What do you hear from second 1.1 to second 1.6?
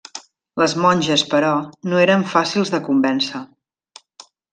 però,